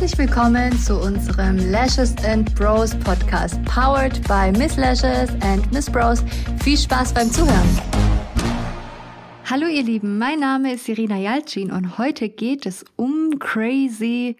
[0.00, 6.22] Herzlich willkommen zu unserem Lashes and Bros Podcast, powered by Miss Lashes and Miss Bros.
[6.62, 7.68] Viel Spaß beim Zuhören.
[9.50, 14.36] Hallo ihr Lieben, mein Name ist Irina Jalcin und heute geht es um crazy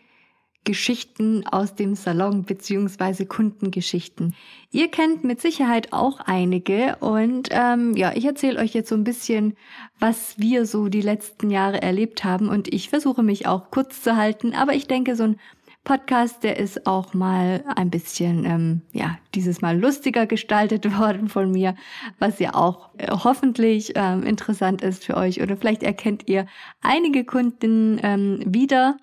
[0.69, 4.35] Geschichten aus dem Salon beziehungsweise Kundengeschichten.
[4.71, 9.03] Ihr kennt mit Sicherheit auch einige und ähm, ja, ich erzähle euch jetzt so ein
[9.03, 9.57] bisschen,
[9.99, 14.15] was wir so die letzten Jahre erlebt haben und ich versuche mich auch kurz zu
[14.15, 15.41] halten, aber ich denke, so ein
[15.85, 21.51] Podcast, der ist auch mal ein bisschen, ähm, ja, dieses Mal lustiger gestaltet worden von
[21.51, 21.77] mir,
[22.19, 26.45] was ja auch äh, hoffentlich ähm, interessant ist für euch oder vielleicht erkennt ihr
[26.83, 28.99] einige Kunden ähm, wieder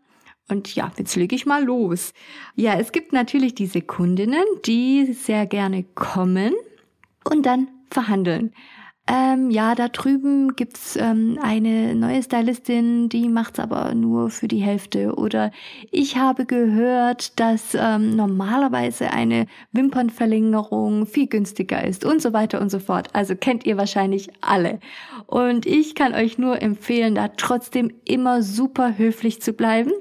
[0.48, 2.14] und ja, jetzt lege ich mal los.
[2.56, 6.54] Ja, es gibt natürlich diese Kundinnen, die sehr gerne kommen
[7.24, 8.54] und dann verhandeln.
[9.08, 14.64] Ähm, ja, da drüben gibt's ähm, eine neue Stylistin, die macht's aber nur für die
[14.64, 15.14] Hälfte.
[15.14, 15.52] Oder
[15.92, 22.72] ich habe gehört, dass ähm, normalerweise eine Wimpernverlängerung viel günstiger ist und so weiter und
[22.72, 23.10] so fort.
[23.14, 24.80] Also kennt ihr wahrscheinlich alle.
[25.28, 29.92] Und ich kann euch nur empfehlen, da trotzdem immer super höflich zu bleiben.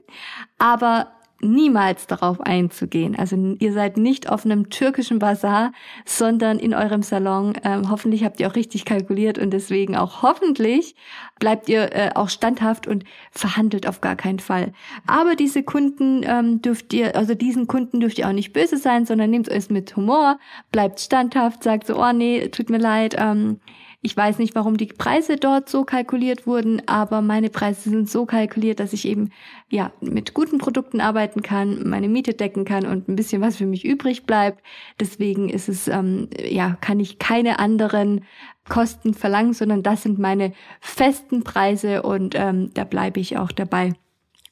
[0.58, 1.08] Aber
[1.44, 3.16] niemals darauf einzugehen.
[3.16, 5.72] Also ihr seid nicht auf einem türkischen Bazar,
[6.04, 7.54] sondern in eurem Salon.
[7.62, 10.96] Ähm, hoffentlich habt ihr auch richtig kalkuliert und deswegen auch hoffentlich
[11.38, 14.72] bleibt ihr äh, auch standhaft und verhandelt auf gar keinen Fall.
[15.06, 19.06] Aber diese Kunden ähm, dürft ihr, also diesen Kunden dürft ihr auch nicht böse sein,
[19.06, 20.38] sondern nehmt es mit Humor,
[20.72, 23.60] bleibt standhaft, sagt so, oh nee, tut mir leid, ähm,
[24.04, 28.26] ich weiß nicht, warum die Preise dort so kalkuliert wurden, aber meine Preise sind so
[28.26, 29.30] kalkuliert, dass ich eben
[29.70, 33.64] ja mit guten Produkten arbeiten kann, meine Miete decken kann und ein bisschen was für
[33.64, 34.62] mich übrig bleibt.
[35.00, 38.26] Deswegen ist es ähm, ja kann ich keine anderen
[38.68, 43.94] Kosten verlangen, sondern das sind meine festen Preise und ähm, da bleibe ich auch dabei.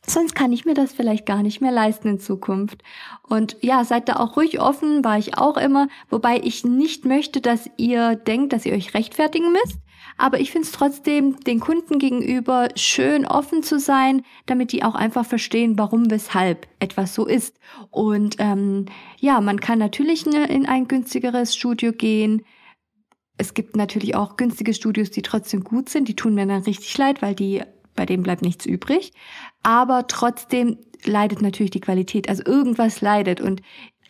[0.05, 2.83] Sonst kann ich mir das vielleicht gar nicht mehr leisten in Zukunft.
[3.22, 7.40] Und ja, seid da auch ruhig offen, war ich auch immer, wobei ich nicht möchte,
[7.40, 9.79] dass ihr denkt, dass ihr euch rechtfertigen müsst.
[10.18, 14.96] Aber ich finde es trotzdem den Kunden gegenüber schön offen zu sein, damit die auch
[14.96, 17.58] einfach verstehen, warum, weshalb etwas so ist.
[17.91, 18.86] Und ähm,
[19.20, 22.45] ja, man kann natürlich in ein günstigeres Studio gehen.
[23.39, 26.08] Es gibt natürlich auch günstige Studios, die trotzdem gut sind.
[26.08, 27.62] Die tun mir dann richtig leid, weil die
[27.95, 29.13] bei dem bleibt nichts übrig.
[29.63, 32.29] Aber trotzdem leidet natürlich die Qualität.
[32.29, 33.63] Also irgendwas leidet und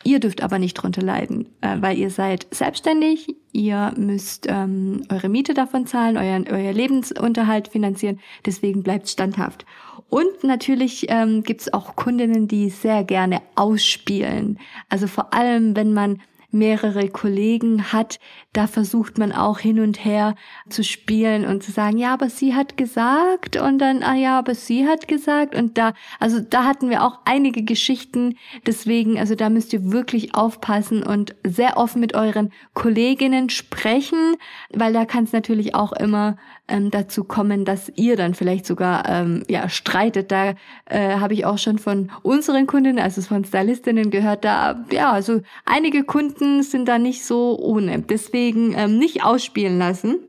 [0.04, 5.28] ihr dürft aber nicht drunter leiden, äh, weil ihr seid selbstständig, ihr müsst ähm, eure
[5.28, 9.64] Miete davon zahlen, euren, euer Lebensunterhalt finanzieren, deswegen bleibt standhaft.
[10.08, 14.58] Und natürlich ähm, gibt es auch Kundinnen, die sehr gerne ausspielen.
[14.88, 16.20] Also vor allem, wenn man
[16.52, 18.20] mehrere Kollegen hat,
[18.52, 20.34] da versucht man auch hin und her
[20.68, 24.54] zu spielen und zu sagen, ja, aber sie hat gesagt und dann, ah ja, aber
[24.54, 28.36] sie hat gesagt und da, also da hatten wir auch einige Geschichten,
[28.66, 34.36] deswegen, also da müsst ihr wirklich aufpassen und sehr offen mit euren Kolleginnen sprechen,
[34.70, 36.36] weil da kann es natürlich auch immer
[36.68, 40.30] ähm, dazu kommen, dass ihr dann vielleicht sogar ähm, ja streitet.
[40.30, 40.54] Da
[40.86, 45.40] äh, habe ich auch schon von unseren Kundinnen, also von Stylistinnen gehört, da ja, also
[45.64, 48.00] einige Kunden sind da nicht so ohne.
[48.02, 50.28] Deswegen ähm, nicht ausspielen lassen.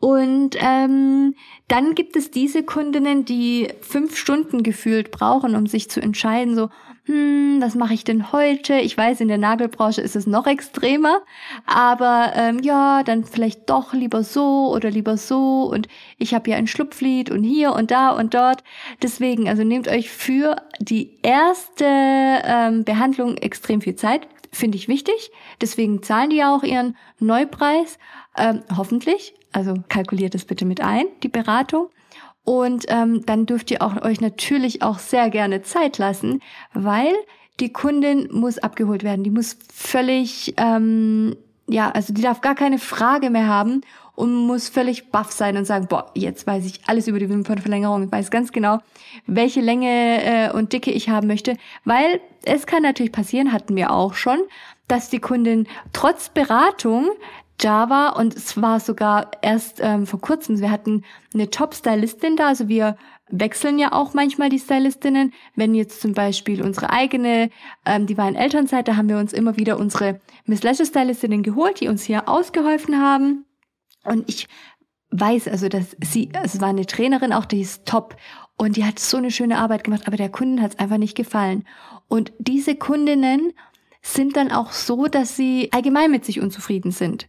[0.00, 1.34] Und ähm,
[1.66, 6.68] dann gibt es diese Kundinnen, die fünf Stunden gefühlt brauchen, um sich zu entscheiden, so,
[7.08, 8.74] hm, was mache ich denn heute?
[8.74, 11.22] Ich weiß, in der Nagelbranche ist es noch extremer,
[11.64, 15.88] aber ähm, ja, dann vielleicht doch lieber so oder lieber so und
[16.18, 18.62] ich habe ja ein Schlupflied und hier und da und dort.
[19.02, 25.30] Deswegen, also nehmt euch für die erste ähm, Behandlung extrem viel Zeit finde ich wichtig.
[25.60, 27.98] Deswegen zahlen die ja auch ihren Neupreis,
[28.36, 29.34] ähm, hoffentlich.
[29.52, 31.88] Also kalkuliert es bitte mit ein, die Beratung.
[32.48, 36.40] Und ähm, dann dürft ihr auch, euch natürlich auch sehr gerne Zeit lassen,
[36.72, 37.12] weil
[37.60, 39.22] die Kundin muss abgeholt werden.
[39.22, 43.82] Die muss völlig, ähm, ja, also die darf gar keine Frage mehr haben
[44.14, 48.04] und muss völlig baff sein und sagen, boah, jetzt weiß ich alles über die Wimpernverlängerung,
[48.04, 48.78] ich weiß ganz genau,
[49.26, 53.90] welche Länge äh, und Dicke ich haben möchte, weil es kann natürlich passieren, hatten wir
[53.90, 54.38] auch schon,
[54.86, 57.10] dass die Kundin trotz Beratung
[57.60, 62.68] Java und es war sogar erst ähm, vor kurzem, wir hatten eine Top-Stylistin da, also
[62.68, 62.96] wir
[63.30, 65.32] wechseln ja auch manchmal die Stylistinnen.
[65.54, 67.50] Wenn jetzt zum Beispiel unsere eigene,
[67.84, 71.42] ähm, die war in Elternzeit, da haben wir uns immer wieder unsere Miss Lashes Stylistinnen
[71.42, 73.44] geholt, die uns hier ausgeholfen haben.
[74.04, 74.48] Und ich
[75.10, 78.16] weiß also, dass sie, es war eine Trainerin auch, die ist top
[78.56, 81.16] und die hat so eine schöne Arbeit gemacht, aber der Kunden hat es einfach nicht
[81.16, 81.64] gefallen.
[82.08, 83.52] Und diese Kundinnen
[84.02, 87.28] sind dann auch so, dass sie allgemein mit sich unzufrieden sind.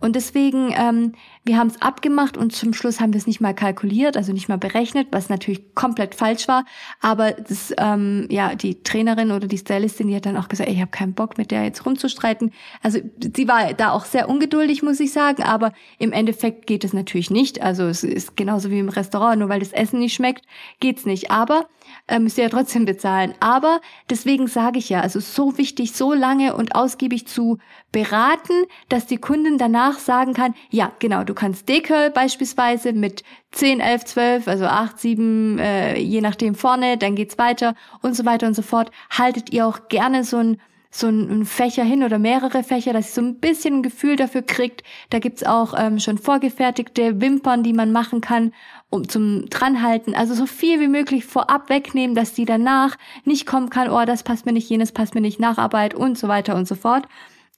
[0.00, 1.12] Und deswegen, ähm,
[1.44, 4.48] wir haben es abgemacht und zum Schluss haben wir es nicht mal kalkuliert, also nicht
[4.48, 6.64] mal berechnet, was natürlich komplett falsch war.
[7.00, 10.76] Aber das, ähm, ja, die Trainerin oder die Stylistin, die hat dann auch gesagt, ey,
[10.76, 12.52] ich habe keinen Bock, mit der jetzt rumzustreiten.
[12.82, 13.00] Also
[13.34, 15.42] sie war da auch sehr ungeduldig, muss ich sagen.
[15.42, 17.60] Aber im Endeffekt geht es natürlich nicht.
[17.62, 20.44] Also es ist genauso wie im Restaurant, nur weil das Essen nicht schmeckt,
[20.78, 21.32] geht's nicht.
[21.32, 21.66] Aber
[22.06, 23.34] äh, müsst ihr ja trotzdem bezahlen.
[23.40, 23.80] Aber
[24.10, 27.58] deswegen sage ich ja, also so wichtig, so lange und ausgiebig zu
[27.90, 33.80] beraten, dass die Kundin danach sagen kann, ja, genau, du kannst Decurl beispielsweise mit 10,
[33.80, 38.46] 11, 12, also 8, 7, äh, je nachdem vorne, dann geht's weiter und so weiter
[38.46, 38.90] und so fort.
[39.10, 43.14] Haltet ihr auch gerne so ein so ein Fächer hin oder mehrere Fächer, dass ihr
[43.14, 44.82] so ein bisschen ein Gefühl dafür kriegt.
[45.10, 48.54] Da gibt's auch ähm, schon vorgefertigte Wimpern, die man machen kann,
[48.88, 50.14] um zum dranhalten.
[50.14, 54.22] Also so viel wie möglich vorab wegnehmen, dass die danach nicht kommen kann, oh, das
[54.22, 57.06] passt mir nicht, jenes passt mir nicht, Nacharbeit und so weiter und so fort.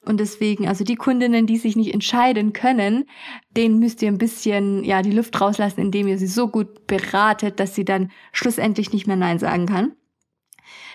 [0.04, 3.04] Und deswegen, also die Kundinnen, die sich nicht entscheiden können,
[3.56, 7.60] denen müsst ihr ein bisschen, ja, die Luft rauslassen, indem ihr sie so gut beratet,
[7.60, 9.92] dass sie dann schlussendlich nicht mehr Nein sagen kann.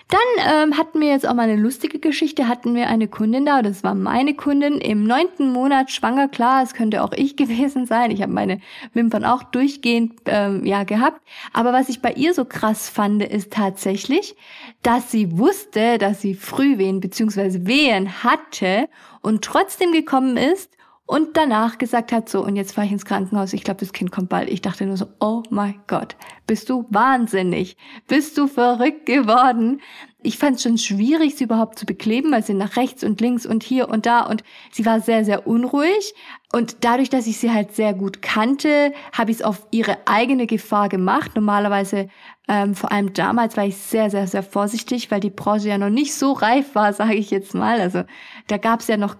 [0.08, 0.20] Dann
[0.68, 3.82] ähm, hatten wir jetzt auch mal eine lustige Geschichte, hatten wir eine Kundin da, das
[3.82, 8.22] war meine Kundin, im neunten Monat schwanger, klar, es könnte auch ich gewesen sein, ich
[8.22, 8.60] habe meine
[8.94, 11.20] Wimpern auch durchgehend ähm, ja gehabt,
[11.52, 14.36] aber was ich bei ihr so krass fand, ist tatsächlich,
[14.82, 17.66] dass sie wusste, dass sie Frühwehen bzw.
[17.66, 18.88] Wehen hatte
[19.22, 20.70] und trotzdem gekommen ist
[21.06, 24.10] und danach gesagt hat, so, und jetzt fahre ich ins Krankenhaus, ich glaube, das Kind
[24.10, 24.50] kommt bald.
[24.50, 26.16] Ich dachte nur so, oh mein Gott,
[26.48, 27.76] bist du wahnsinnig?
[28.08, 29.80] Bist du verrückt geworden?
[30.22, 33.46] Ich fand es schon schwierig, sie überhaupt zu bekleben, weil sie nach rechts und links
[33.46, 34.42] und hier und da und
[34.72, 36.14] sie war sehr, sehr unruhig.
[36.52, 40.48] Und dadurch, dass ich sie halt sehr gut kannte, habe ich es auf ihre eigene
[40.48, 41.32] Gefahr gemacht.
[41.36, 42.08] Normalerweise,
[42.48, 45.90] ähm, vor allem damals, war ich sehr, sehr, sehr vorsichtig, weil die Branche ja noch
[45.90, 47.80] nicht so reif war, sage ich jetzt mal.
[47.80, 48.02] Also
[48.48, 49.16] da gab es ja noch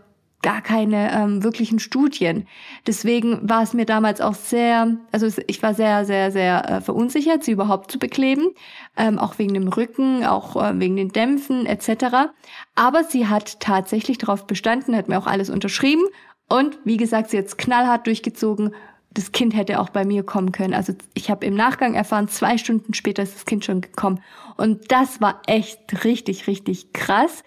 [0.46, 2.46] gar keine ähm, wirklichen Studien.
[2.86, 7.42] Deswegen war es mir damals auch sehr, also ich war sehr, sehr, sehr äh, verunsichert,
[7.42, 8.52] sie überhaupt zu bekleben,
[8.96, 12.30] ähm, auch wegen dem Rücken, auch äh, wegen den Dämpfen etc.
[12.76, 16.04] Aber sie hat tatsächlich darauf bestanden, hat mir auch alles unterschrieben
[16.48, 18.72] und wie gesagt, sie hat knallhart durchgezogen.
[19.10, 20.74] Das Kind hätte auch bei mir kommen können.
[20.74, 24.22] Also ich habe im Nachgang erfahren, zwei Stunden später ist das Kind schon gekommen.
[24.56, 27.42] Und das war echt richtig, richtig krass.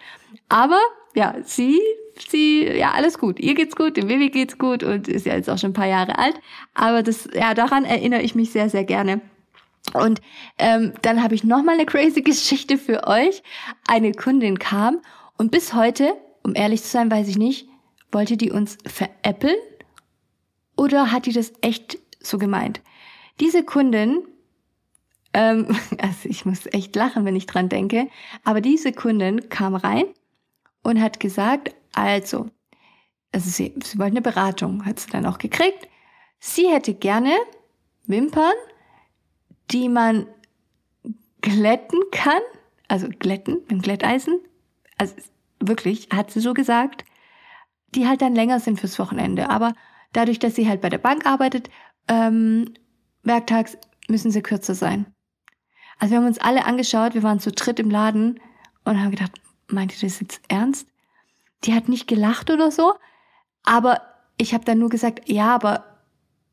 [0.49, 0.81] Aber
[1.15, 1.79] ja, sie
[2.21, 3.39] sie, ja, alles gut.
[3.39, 5.87] Ihr geht's gut, dem Baby geht's gut und ist ja jetzt auch schon ein paar
[5.87, 6.39] Jahre alt.
[6.73, 9.21] Aber das, ja, daran erinnere ich mich sehr, sehr gerne.
[9.93, 10.21] Und
[10.57, 13.43] ähm, dann habe ich noch mal eine crazy Geschichte für euch.
[13.87, 15.01] Eine Kundin kam
[15.37, 16.13] und bis heute,
[16.43, 17.67] um ehrlich zu sein, weiß ich nicht,
[18.11, 19.57] wollte die uns veräppeln
[20.75, 22.81] oder hat die das echt so gemeint?
[23.39, 24.23] Diese Kundin,
[25.33, 25.67] ähm,
[26.01, 28.07] also ich muss echt lachen, wenn ich dran denke,
[28.43, 30.05] aber diese Kundin kam rein
[30.83, 32.49] und hat gesagt, also,
[33.31, 35.87] also sie, sie wollte eine Beratung, hat sie dann auch gekriegt.
[36.39, 37.33] Sie hätte gerne
[38.05, 38.53] Wimpern,
[39.71, 40.27] die man
[41.41, 42.41] glätten kann,
[42.87, 44.39] also glätten mit dem Glätteisen.
[44.97, 45.15] Also
[45.59, 47.05] wirklich, hat sie so gesagt,
[47.95, 49.49] die halt dann länger sind fürs Wochenende.
[49.49, 49.73] Aber
[50.13, 51.69] dadurch, dass sie halt bei der Bank arbeitet,
[52.07, 52.73] ähm,
[53.23, 53.77] werktags
[54.07, 55.05] müssen sie kürzer sein.
[55.99, 58.39] Also wir haben uns alle angeschaut, wir waren zu dritt im Laden
[58.85, 60.87] und haben gedacht, meint ihr das jetzt ernst?
[61.63, 62.93] Die hat nicht gelacht oder so,
[63.63, 64.01] aber
[64.37, 65.85] ich habe dann nur gesagt, ja, aber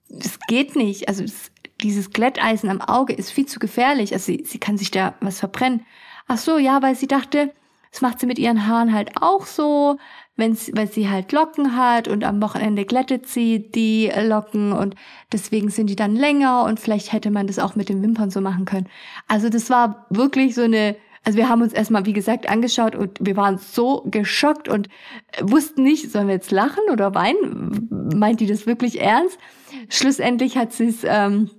[0.09, 1.09] das geht nicht.
[1.09, 1.51] Also das,
[1.81, 4.13] dieses Glätteisen am Auge ist viel zu gefährlich.
[4.13, 5.85] Also sie, sie kann sich da was verbrennen.
[6.27, 7.53] Ach so, ja, weil sie dachte,
[7.93, 9.99] das macht sie mit ihren Haaren halt auch so,
[10.37, 14.95] wenn sie, weil sie halt Locken hat und am Wochenende glättet sie die Locken und
[15.33, 18.41] deswegen sind die dann länger und vielleicht hätte man das auch mit den Wimpern so
[18.41, 18.89] machen können.
[19.29, 23.19] Also das war wirklich so eine also wir haben uns erstmal, wie gesagt, angeschaut und
[23.21, 24.89] wir waren so geschockt und
[25.43, 27.89] wussten nicht, sollen wir jetzt lachen oder weinen?
[28.15, 29.37] Meint die das wirklich ernst?
[29.89, 31.51] Schlussendlich hat sie es ähm,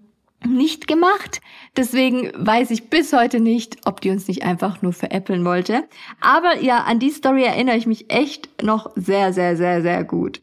[0.47, 1.41] nicht gemacht.
[1.75, 5.83] Deswegen weiß ich bis heute nicht, ob die uns nicht einfach nur veräppeln wollte.
[6.21, 10.41] Aber ja, an die Story erinnere ich mich echt noch sehr, sehr, sehr, sehr gut.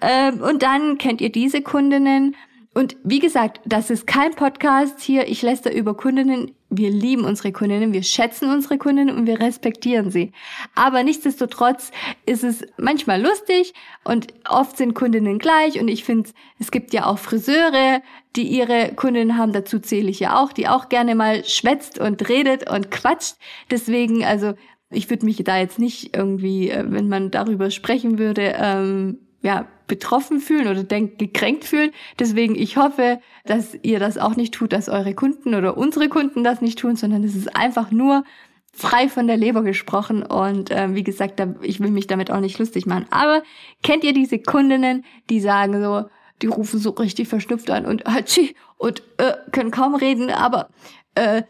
[0.00, 2.34] Ähm, und dann kennt ihr diese Kundinnen.
[2.74, 5.28] Und wie gesagt, das ist kein Podcast hier.
[5.28, 9.40] Ich lässt da über Kundinnen wir lieben unsere Kundinnen, wir schätzen unsere Kundinnen und wir
[9.40, 10.32] respektieren sie.
[10.74, 11.90] Aber nichtsdestotrotz
[12.26, 17.06] ist es manchmal lustig und oft sind Kundinnen gleich und ich finde, es gibt ja
[17.06, 18.02] auch Friseure,
[18.36, 22.28] die ihre Kundinnen haben, dazu zähle ich ja auch, die auch gerne mal schwätzt und
[22.28, 23.36] redet und quatscht.
[23.70, 24.54] Deswegen, also
[24.90, 29.68] ich würde mich da jetzt nicht irgendwie, äh, wenn man darüber sprechen würde, ähm, ja,
[29.86, 31.90] betroffen fühlen oder denk, gekränkt fühlen.
[32.18, 36.44] Deswegen, ich hoffe, dass ihr das auch nicht tut, dass eure Kunden oder unsere Kunden
[36.44, 38.24] das nicht tun, sondern es ist einfach nur
[38.72, 42.40] frei von der Leber gesprochen und äh, wie gesagt, da, ich will mich damit auch
[42.40, 43.06] nicht lustig machen.
[43.10, 43.42] Aber
[43.82, 46.08] kennt ihr diese Kundinnen, die sagen so,
[46.42, 50.70] die rufen so richtig verschnupft an und hatschi und äh, können kaum reden, aber
[51.14, 51.42] äh,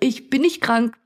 [0.00, 0.96] ich bin nicht krank,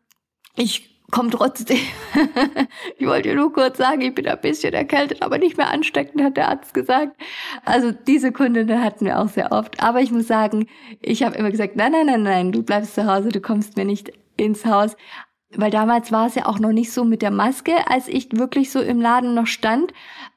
[0.56, 1.78] ich komme trotzdem.
[2.98, 6.36] ich wollte nur kurz sagen, ich bin ein bisschen erkältet, aber nicht mehr ansteckend, hat
[6.36, 7.16] der Arzt gesagt.
[7.64, 9.82] Also diese Kundinnen hatten wir auch sehr oft.
[9.82, 10.66] Aber ich muss sagen,
[11.00, 13.84] ich habe immer gesagt, nein, nein, nein, nein, du bleibst zu Hause, du kommst mir
[13.84, 14.96] nicht ins Haus
[15.56, 18.70] weil damals war es ja auch noch nicht so mit der Maske, als ich wirklich
[18.70, 19.92] so im Laden noch stand.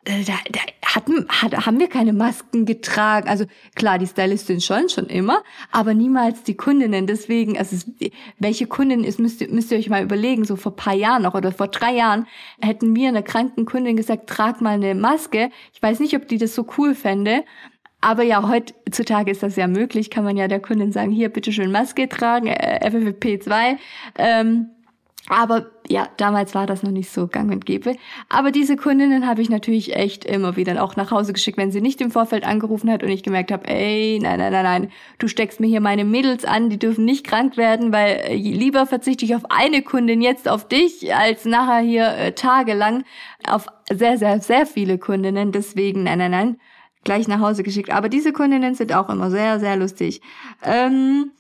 [0.06, 0.60] Äh, da, da
[0.96, 3.28] hatten, hat, haben wir keine Masken getragen.
[3.28, 3.46] Also
[3.76, 7.06] klar, die Stylistin schon, schon immer, aber niemals die Kundinnen.
[7.06, 10.46] Deswegen, also es, welche Kundin ist, müsst, ihr, müsst ihr euch mal überlegen.
[10.46, 12.28] So vor paar Jahren noch oder vor drei Jahren
[12.62, 15.52] hätten wir einer kranken Kundin gesagt, trag mal eine Maske.
[15.74, 17.44] Ich weiß nicht, ob die das so cool fände.
[18.02, 21.72] Aber ja, heutzutage ist das ja möglich, kann man ja der Kundin sagen, hier, bitteschön
[21.72, 23.78] Maske tragen, äh, FFP2.
[24.18, 24.70] Ähm,
[25.28, 27.96] aber ja, damals war das noch nicht so gang und gäbe.
[28.30, 31.82] Aber diese Kundinnen habe ich natürlich echt immer wieder auch nach Hause geschickt, wenn sie
[31.82, 35.28] nicht im Vorfeld angerufen hat und ich gemerkt habe, ey, nein, nein, nein, nein, du
[35.28, 39.26] steckst mir hier meine Mädels an, die dürfen nicht krank werden, weil äh, lieber verzichte
[39.26, 43.04] ich auf eine Kundin jetzt auf dich, als nachher hier äh, tagelang
[43.48, 45.52] auf sehr, sehr, sehr viele Kundinnen.
[45.52, 46.58] Deswegen, nein, nein, nein,
[47.04, 47.92] gleich nach Hause geschickt.
[47.92, 50.22] Aber diese Kundinnen sind auch immer sehr, sehr lustig.
[50.64, 51.32] Ähm,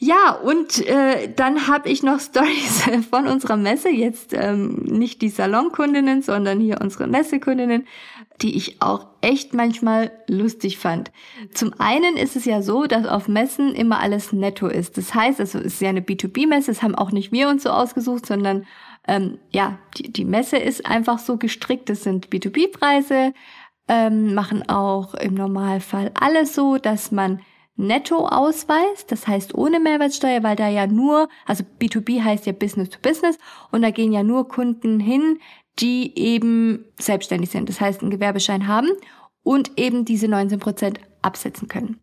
[0.00, 5.28] ja, und äh, dann habe ich noch Stories von unserer Messe, jetzt ähm, nicht die
[5.28, 7.84] Salonkundinnen, sondern hier unsere Messekundinnen,
[8.40, 11.10] die ich auch echt manchmal lustig fand.
[11.52, 14.96] Zum einen ist es ja so, dass auf Messen immer alles netto ist.
[14.96, 17.70] Das heißt, also es ist ja eine B2B-Messe, das haben auch nicht wir uns so
[17.70, 18.66] ausgesucht, sondern
[19.08, 23.32] ähm, ja, die, die Messe ist einfach so gestrickt, das sind B2B-Preise,
[23.88, 27.40] ähm, machen auch im Normalfall alles so, dass man
[27.78, 32.98] Nettoausweis, das heißt ohne Mehrwertsteuer, weil da ja nur, also B2B heißt ja Business to
[33.00, 33.38] Business
[33.70, 35.38] und da gehen ja nur Kunden hin,
[35.78, 38.88] die eben selbstständig sind, das heißt einen Gewerbeschein haben
[39.44, 42.00] und eben diese 19 Prozent absetzen können.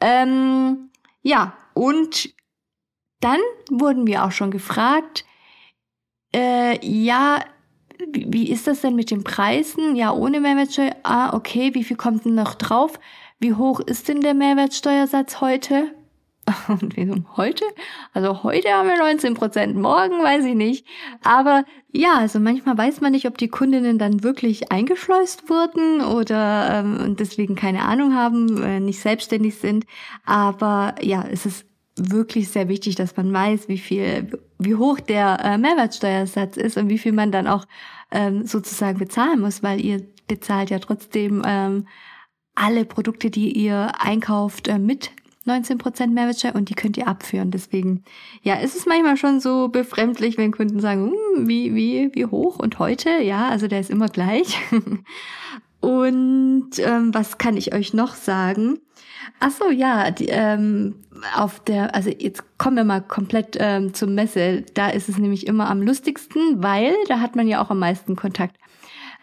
[0.00, 0.90] Ähm,
[1.22, 2.34] ja, und
[3.20, 5.26] dann wurden wir auch schon gefragt,
[6.34, 7.44] äh, ja,
[8.08, 9.96] wie ist das denn mit den Preisen?
[9.96, 10.96] Ja, ohne Mehrwertsteuer.
[11.02, 12.98] Ah, okay, wie viel kommt denn noch drauf?
[13.40, 15.92] Wie hoch ist denn der Mehrwertsteuersatz heute?
[16.68, 17.64] Und wieso heute?
[18.12, 20.86] Also heute haben wir 19 Prozent, morgen weiß ich nicht.
[21.22, 26.68] Aber ja, also manchmal weiß man nicht, ob die Kundinnen dann wirklich eingeschleust wurden oder
[26.70, 29.86] ähm, deswegen keine Ahnung haben, äh, nicht selbstständig sind.
[30.24, 35.38] Aber ja, es ist wirklich sehr wichtig, dass man weiß, wie viel, wie hoch der
[35.44, 37.66] äh, Mehrwertsteuersatz ist und wie viel man dann auch
[38.10, 41.86] ähm, sozusagen bezahlen muss, weil ihr bezahlt ja trotzdem ähm,
[42.54, 45.10] alle Produkte, die ihr einkauft, äh, mit
[45.46, 47.50] 19% Mehrwertsteuer und die könnt ihr abführen.
[47.50, 48.02] Deswegen,
[48.42, 52.58] ja, ist es manchmal schon so befremdlich, wenn Kunden sagen, hm, wie, wie, wie hoch
[52.58, 53.22] und heute?
[53.22, 54.58] Ja, also der ist immer gleich.
[55.80, 58.78] und ähm, was kann ich euch noch sagen?
[59.40, 60.94] Ach so, ja, die, ähm,
[61.36, 64.62] auf der, also jetzt kommen wir mal komplett ähm, zur Messe.
[64.74, 68.16] Da ist es nämlich immer am lustigsten, weil da hat man ja auch am meisten
[68.16, 68.56] Kontakt.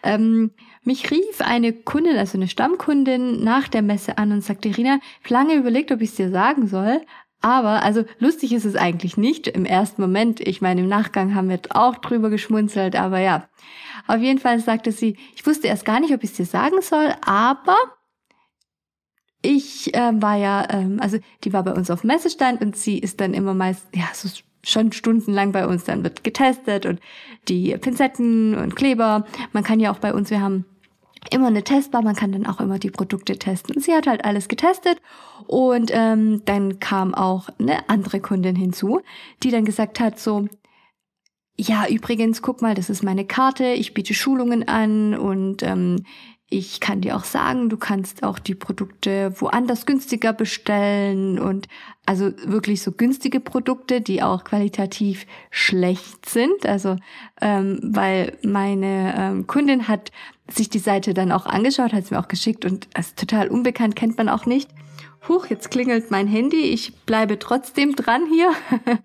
[0.02, 0.50] Ähm,
[0.84, 5.30] mich rief eine Kundin, also eine Stammkundin, nach der Messe an und sagte, Rina, ich
[5.30, 7.00] lange überlegt, ob ich es dir sagen soll.
[7.40, 10.40] Aber, also lustig ist es eigentlich nicht im ersten Moment.
[10.40, 13.48] Ich meine, im Nachgang haben wir auch drüber geschmunzelt, aber ja.
[14.06, 16.80] Auf jeden Fall sagte sie, ich wusste erst gar nicht, ob ich es dir sagen
[16.80, 17.76] soll, aber
[19.42, 23.20] ich äh, war ja, ähm, also die war bei uns auf Messestand und sie ist
[23.20, 24.28] dann immer meist, ja, so
[24.64, 25.84] schon stundenlang bei uns.
[25.84, 27.00] Dann wird getestet und
[27.48, 29.26] die Pinzetten und Kleber.
[29.52, 30.64] Man kann ja auch bei uns, wir haben
[31.30, 33.80] immer eine Testbar, man kann dann auch immer die Produkte testen.
[33.80, 35.00] Sie hat halt alles getestet
[35.46, 39.00] und ähm, dann kam auch eine andere Kundin hinzu,
[39.42, 40.48] die dann gesagt hat so,
[41.56, 46.04] ja, übrigens, guck mal, das ist meine Karte, ich biete Schulungen an und ähm,
[46.52, 51.66] ich kann dir auch sagen, du kannst auch die Produkte woanders günstiger bestellen und
[52.04, 56.66] also wirklich so günstige Produkte, die auch qualitativ schlecht sind.
[56.66, 56.96] Also
[57.40, 60.12] ähm, weil meine ähm, Kundin hat
[60.46, 63.96] sich die Seite dann auch angeschaut, hat es mir auch geschickt und ist total unbekannt,
[63.96, 64.68] kennt man auch nicht.
[65.28, 68.50] Huch, jetzt klingelt mein Handy, ich bleibe trotzdem dran hier.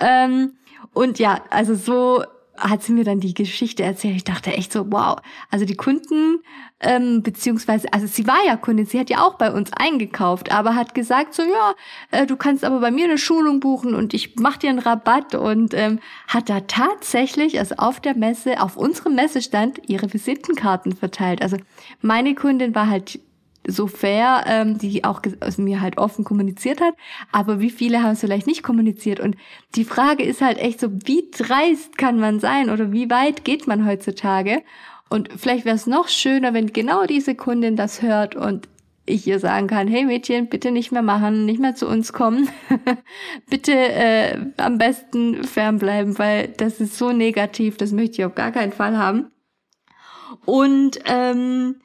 [0.00, 0.52] ähm,
[0.92, 2.22] und ja, also so
[2.56, 4.16] hat sie mir dann die Geschichte erzählt.
[4.16, 5.16] Ich dachte echt so, wow.
[5.50, 6.40] Also die Kunden,
[6.80, 10.74] ähm, beziehungsweise, also sie war ja Kundin, sie hat ja auch bei uns eingekauft, aber
[10.74, 11.74] hat gesagt so, ja,
[12.10, 15.34] äh, du kannst aber bei mir eine Schulung buchen und ich mach dir einen Rabatt
[15.34, 21.42] und ähm, hat da tatsächlich, also auf der Messe, auf unserem Messestand ihre Visitenkarten verteilt.
[21.42, 21.56] Also
[22.02, 23.18] meine Kundin war halt
[23.66, 26.94] so fair, ähm, die auch also mir halt offen kommuniziert hat.
[27.32, 29.20] Aber wie viele haben es vielleicht nicht kommuniziert?
[29.20, 29.36] Und
[29.74, 33.66] die Frage ist halt echt so, wie dreist kann man sein oder wie weit geht
[33.66, 34.62] man heutzutage?
[35.08, 38.68] Und vielleicht wäre es noch schöner, wenn genau diese Kundin das hört und
[39.06, 42.48] ich ihr sagen kann, hey Mädchen, bitte nicht mehr machen, nicht mehr zu uns kommen,
[43.50, 48.50] bitte äh, am besten fernbleiben, weil das ist so negativ, das möchte ich auf gar
[48.50, 49.30] keinen Fall haben.
[50.46, 51.76] Und ähm,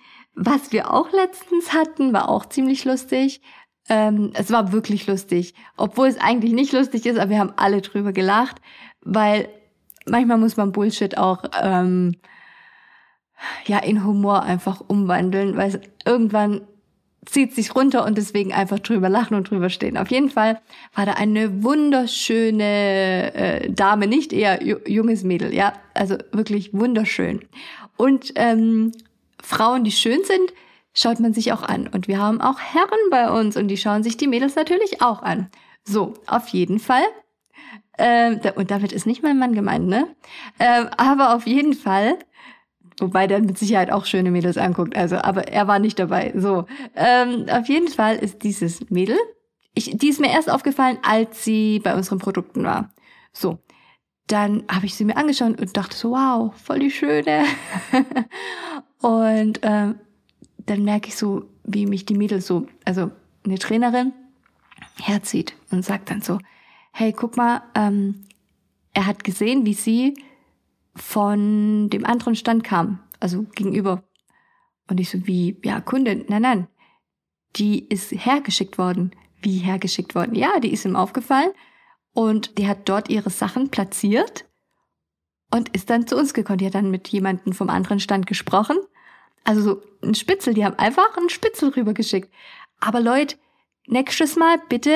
[0.41, 3.41] was wir auch letztens hatten, war auch ziemlich lustig.
[3.89, 7.81] Ähm, es war wirklich lustig, obwohl es eigentlich nicht lustig ist, aber wir haben alle
[7.81, 8.61] drüber gelacht,
[9.01, 9.49] weil
[10.05, 12.15] manchmal muss man Bullshit auch ähm,
[13.65, 16.61] ja in Humor einfach umwandeln, weil irgendwann
[17.25, 19.97] zieht sich runter und deswegen einfach drüber lachen und drüber stehen.
[19.97, 20.61] Auf jeden Fall
[20.95, 27.41] war da eine wunderschöne äh, Dame, nicht eher junges Mädel, ja, also wirklich wunderschön.
[27.97, 28.93] Und ähm,
[29.49, 30.53] Frauen, die schön sind,
[30.93, 31.87] schaut man sich auch an.
[31.87, 35.23] Und wir haben auch Herren bei uns und die schauen sich die Mädels natürlich auch
[35.23, 35.49] an.
[35.83, 37.03] So, auf jeden Fall.
[37.97, 40.07] Ähm, und damit ist nicht mein Mann gemeint, ne?
[40.59, 42.19] Ähm, aber auf jeden Fall
[42.99, 44.95] Wobei der mit Sicherheit auch schöne Mädels anguckt.
[44.97, 46.33] Also, aber er war nicht dabei.
[46.35, 46.65] So.
[46.97, 49.15] Ähm, auf jeden Fall ist dieses Mädel.
[49.73, 52.93] Ich, die ist mir erst aufgefallen, als sie bei unseren Produkten war.
[53.31, 53.59] So.
[54.29, 57.45] Dann habe ich sie mir angeschaut und dachte so, wow, voll die schöne.
[59.01, 59.95] und ähm,
[60.59, 63.09] dann merke ich so, wie mich die Mädels so, also
[63.43, 64.13] eine Trainerin,
[65.01, 66.37] herzieht und sagt dann so,
[66.91, 68.27] hey, guck mal, ähm,
[68.93, 70.13] er hat gesehen, wie sie
[70.95, 74.03] von dem anderen Stand kam, also gegenüber.
[74.87, 76.67] Und ich so, wie, ja, Kunde, nein, nein,
[77.55, 79.11] die ist hergeschickt worden.
[79.41, 80.35] Wie hergeschickt worden?
[80.35, 81.51] Ja, die ist ihm aufgefallen
[82.13, 84.45] und die hat dort ihre Sachen platziert
[85.51, 86.59] und ist dann zu uns gekommen.
[86.59, 88.77] Die hat dann mit jemandem vom anderen Stand gesprochen.
[89.43, 92.31] Also so ein Spitzel, die haben einfach einen Spitzel rübergeschickt.
[92.79, 93.37] Aber Leute,
[93.87, 94.95] nächstes Mal bitte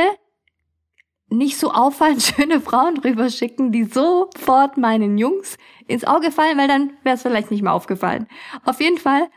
[1.29, 6.91] nicht so auffallend schöne Frauen rüberschicken, die sofort meinen Jungs ins Auge fallen, weil dann
[7.03, 8.27] wäre es vielleicht nicht mehr aufgefallen.
[8.63, 9.29] Auf jeden Fall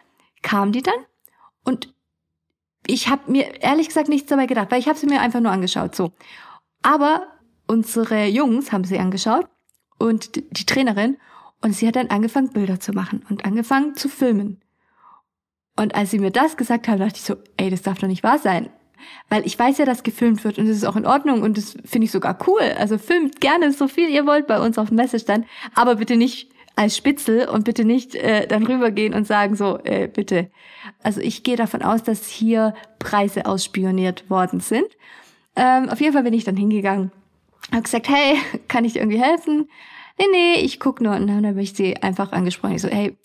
[0.42, 0.94] kam die dann
[1.64, 1.94] und
[2.86, 5.50] ich habe mir ehrlich gesagt nichts dabei gedacht, weil ich habe sie mir einfach nur
[5.50, 5.96] angeschaut.
[5.96, 6.12] So,
[6.82, 7.26] aber
[7.66, 9.46] unsere Jungs haben sie angeschaut
[9.98, 11.16] und die Trainerin
[11.62, 14.60] und sie hat dann angefangen Bilder zu machen und angefangen zu filmen.
[15.76, 18.22] Und als sie mir das gesagt haben, dachte ich so, ey, das darf doch nicht
[18.22, 18.70] wahr sein.
[19.28, 21.76] Weil ich weiß ja, dass gefilmt wird und das ist auch in Ordnung und das
[21.84, 22.62] finde ich sogar cool.
[22.78, 26.50] Also filmt gerne so viel ihr wollt bei uns auf dem Messestand, aber bitte nicht
[26.76, 30.50] als Spitzel und bitte nicht äh, dann rübergehen und sagen so, äh, bitte.
[31.02, 34.86] Also ich gehe davon aus, dass hier Preise ausspioniert worden sind.
[35.56, 37.10] Ähm, auf jeden Fall bin ich dann hingegangen,
[37.72, 38.38] habe gesagt, hey,
[38.68, 39.68] kann ich dir irgendwie helfen?
[40.18, 41.14] Nee, nee, ich guck nur.
[41.14, 42.74] Und dann habe ich sie einfach angesprochen.
[42.74, 43.16] Ich so, hey,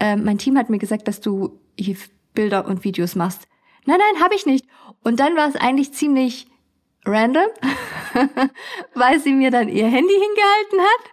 [0.00, 1.96] äh, mein Team hat mir gesagt, dass du hier
[2.34, 3.48] Bilder und Videos machst.
[3.86, 4.66] Nein, nein, habe ich nicht.
[5.02, 6.48] Und dann war es eigentlich ziemlich
[7.04, 7.48] random,
[8.94, 11.12] weil sie mir dann ihr Handy hingehalten hat.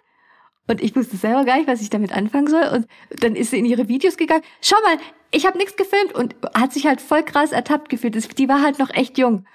[0.66, 2.66] Und ich wusste selber gar nicht, was ich damit anfangen soll.
[2.72, 2.86] Und
[3.20, 4.42] dann ist sie in ihre Videos gegangen.
[4.60, 4.98] Schau mal,
[5.30, 8.38] ich habe nichts gefilmt und hat sich halt voll krass ertappt gefühlt.
[8.38, 9.46] Die war halt noch echt jung.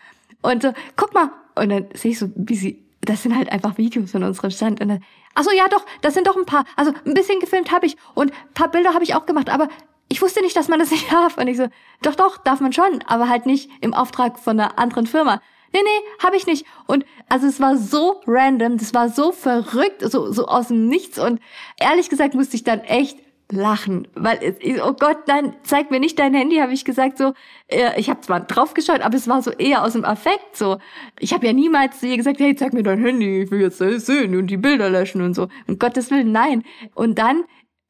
[0.42, 1.32] Und so, guck mal.
[1.56, 4.82] Und dann sehe ich so, wie sie, das sind halt einfach Videos von unserem Stand.
[4.82, 5.04] Und dann,
[5.36, 6.66] ach so, ja doch, das sind doch ein paar.
[6.76, 9.50] Also ein bisschen gefilmt habe ich und paar Bilder habe ich auch gemacht.
[9.50, 9.70] Aber
[10.10, 11.38] ich wusste nicht, dass man das nicht darf.
[11.38, 11.68] Und ich so,
[12.02, 15.42] doch, doch, darf man schon, aber halt nicht im Auftrag von einer anderen Firma.
[15.72, 16.66] Nee, nee, habe ich nicht.
[16.88, 21.20] Und also es war so random, das war so verrückt, so, so aus dem Nichts.
[21.20, 21.40] Und
[21.78, 23.20] ehrlich gesagt musste ich dann echt
[23.52, 27.34] lachen, weil oh Gott, nein, zeig mir nicht dein Handy, habe ich gesagt so.
[27.68, 30.78] Äh, ich habe zwar draufgeschaut, aber es war so eher aus dem Affekt so.
[31.20, 33.80] Ich habe ja niemals zu ihr gesagt, hey, zeig mir dein Handy, ich will jetzt
[33.80, 35.48] sehen und die Bilder löschen und so.
[35.68, 36.64] Um Gottes Willen, nein.
[36.94, 37.44] Und dann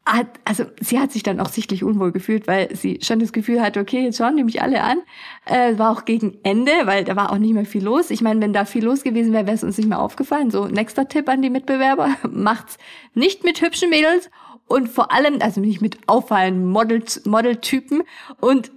[0.05, 3.61] hat, also sie hat sich dann auch sichtlich unwohl gefühlt, weil sie schon das Gefühl
[3.61, 5.01] hatte, okay, jetzt schauen die mich alle an.
[5.45, 8.09] Äh, war auch gegen Ende, weil da war auch nicht mehr viel los.
[8.09, 10.51] Ich meine, wenn da viel los gewesen wäre, wäre es uns nicht mehr aufgefallen.
[10.51, 12.77] So, nächster Tipp an die Mitbewerber, macht's
[13.13, 14.29] nicht mit hübschen Mädels
[14.69, 18.03] und vor allem, also nicht mit auffallenden Model, Modeltypen
[18.39, 18.71] und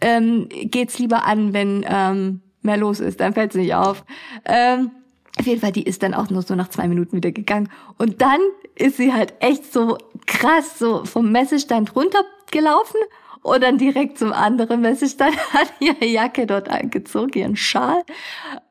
[0.00, 4.04] ähm, geht's lieber an, wenn ähm, mehr los ist, dann fällt's nicht auf.
[4.44, 4.90] Ähm,
[5.38, 7.68] auf jeden Fall, die ist dann auch nur so nach zwei Minuten wieder gegangen.
[7.96, 8.40] Und dann
[8.74, 13.00] ist sie halt echt so krass so vom Messestand runtergelaufen
[13.42, 18.02] und dann direkt zum anderen Messestand hat ihre Jacke dort angezogen, ihren Schal,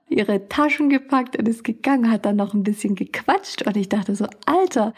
[0.09, 4.15] ihre Taschen gepackt und ist gegangen, hat dann noch ein bisschen gequatscht und ich dachte
[4.15, 4.93] so, Alter,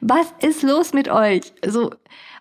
[0.00, 1.52] was ist los mit euch?
[1.66, 1.90] So,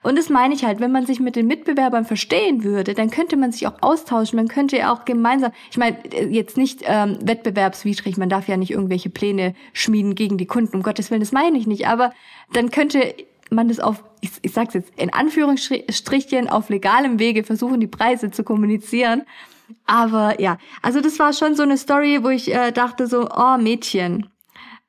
[0.03, 3.35] und das meine ich halt, wenn man sich mit den Mitbewerbern verstehen würde, dann könnte
[3.35, 5.97] man sich auch austauschen, man könnte ja auch gemeinsam, ich meine,
[6.29, 10.83] jetzt nicht ähm, wettbewerbswidrig, man darf ja nicht irgendwelche Pläne schmieden gegen die Kunden, um
[10.83, 12.13] Gottes Willen, das meine ich nicht, aber
[12.53, 13.15] dann könnte
[13.49, 18.31] man das auf, ich, ich sag's jetzt, in Anführungsstrichen auf legalem Wege versuchen, die Preise
[18.31, 19.23] zu kommunizieren.
[19.85, 23.57] Aber ja, also das war schon so eine Story, wo ich äh, dachte so, oh
[23.57, 24.29] Mädchen.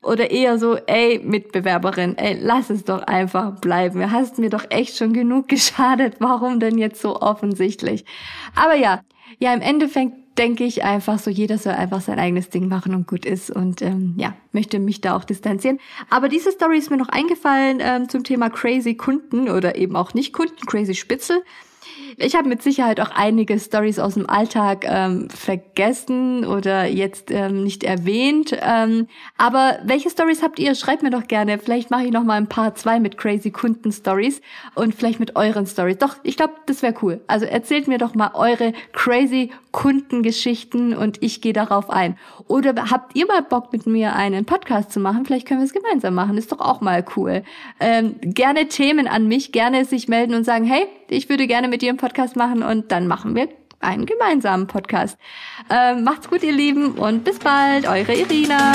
[0.01, 4.01] Oder eher so, ey, Mitbewerberin, ey, lass es doch einfach bleiben.
[4.01, 6.17] Du hast mir doch echt schon genug geschadet.
[6.21, 8.05] Warum denn jetzt so offensichtlich?
[8.55, 9.03] Aber ja,
[9.39, 13.09] ja, im Endeffekt denke ich einfach so, jeder soll einfach sein eigenes Ding machen und
[13.09, 15.81] gut ist und ähm, ja, möchte mich da auch distanzieren.
[16.11, 20.15] Aber diese Story ist mir noch eingefallen ähm, zum Thema crazy Kunden oder eben auch
[20.15, 21.43] nicht Kunden, crazy Spitzel.
[22.17, 27.63] Ich habe mit Sicherheit auch einige Stories aus dem Alltag ähm, vergessen oder jetzt ähm,
[27.63, 28.57] nicht erwähnt.
[28.61, 30.75] Ähm, aber welche Stories habt ihr?
[30.75, 31.59] Schreibt mir doch gerne.
[31.59, 34.41] Vielleicht mache ich noch mal ein paar zwei mit crazy Kunden Stories
[34.75, 35.99] und vielleicht mit euren Stories.
[35.99, 37.21] Doch, ich glaube, das wäre cool.
[37.27, 42.17] Also erzählt mir doch mal eure crazy Kundengeschichten und ich gehe darauf ein.
[42.49, 45.25] Oder habt ihr mal Bock mit mir einen Podcast zu machen?
[45.25, 46.39] Vielleicht können wir es gemeinsam machen.
[46.39, 47.45] Ist doch auch mal cool.
[47.79, 51.83] Ähm, gerne Themen an mich, gerne sich melden und sagen, hey, ich würde gerne mit
[51.83, 53.49] dir Podcast machen und dann machen wir
[53.81, 55.19] einen gemeinsamen Podcast.
[55.71, 58.73] Ähm, macht's gut, ihr Lieben, und bis bald, eure Irina.